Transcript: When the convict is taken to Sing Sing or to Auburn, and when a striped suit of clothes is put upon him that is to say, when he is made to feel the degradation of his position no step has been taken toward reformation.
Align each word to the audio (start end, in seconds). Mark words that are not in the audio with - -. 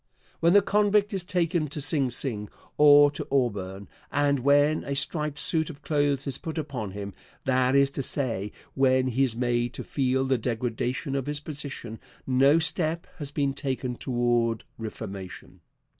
When 0.39 0.53
the 0.53 0.63
convict 0.63 1.13
is 1.13 1.23
taken 1.23 1.67
to 1.67 1.79
Sing 1.79 2.09
Sing 2.09 2.49
or 2.75 3.11
to 3.11 3.27
Auburn, 3.31 3.87
and 4.11 4.39
when 4.39 4.83
a 4.83 4.95
striped 4.95 5.37
suit 5.37 5.69
of 5.69 5.83
clothes 5.83 6.25
is 6.25 6.39
put 6.39 6.57
upon 6.57 6.89
him 6.93 7.13
that 7.45 7.75
is 7.75 7.91
to 7.91 8.01
say, 8.01 8.51
when 8.73 9.05
he 9.09 9.23
is 9.23 9.35
made 9.35 9.75
to 9.75 9.83
feel 9.83 10.25
the 10.25 10.39
degradation 10.39 11.13
of 11.15 11.27
his 11.27 11.39
position 11.39 11.99
no 12.25 12.57
step 12.57 13.05
has 13.19 13.29
been 13.31 13.53
taken 13.53 13.95
toward 13.95 14.63
reformation. 14.79 15.61